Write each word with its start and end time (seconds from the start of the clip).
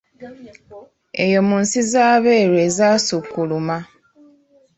Eyo 1.25 1.39
mu 1.47 1.55
nsi 1.63 1.79
z’abeeru 1.91 2.55
ezaasukkuluma. 2.67 3.77